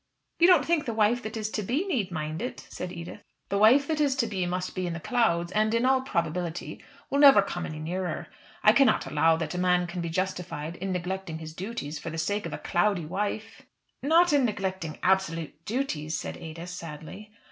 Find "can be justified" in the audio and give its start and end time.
9.85-10.75